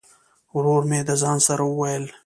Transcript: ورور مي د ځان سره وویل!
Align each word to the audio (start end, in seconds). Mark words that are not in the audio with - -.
ورور 0.55 0.81
مي 0.89 0.99
د 1.07 1.11
ځان 1.21 1.37
سره 1.47 1.63
وویل! 1.65 2.05